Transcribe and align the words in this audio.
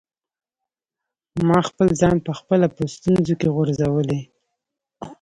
ما 1.47 1.59
خپل 1.69 1.87
ځان 2.01 2.15
په 2.25 2.31
خپله 2.39 2.65
په 2.75 2.81
ستونزو 2.95 3.33
کي 3.39 3.47
غورځولی. 3.55 4.21